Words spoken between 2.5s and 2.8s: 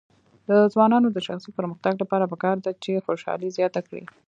ده